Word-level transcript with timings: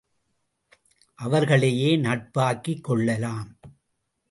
அவர்களையே 1.15 1.97
நட்பாக்கிக் 1.97 2.83
கொள்ளலாம். 2.83 3.59